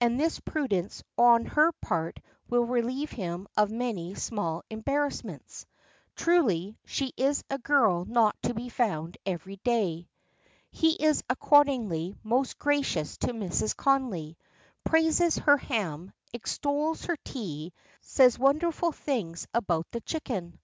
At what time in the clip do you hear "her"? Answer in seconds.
1.46-1.70, 15.38-15.58, 17.04-17.16